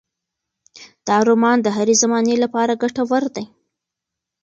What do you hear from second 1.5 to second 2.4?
د هرې زمانې